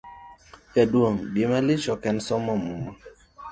[0.73, 2.91] jaduong' gimalich ok en somo muma